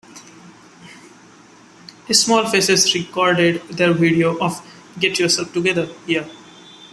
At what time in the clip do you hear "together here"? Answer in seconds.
5.53-6.27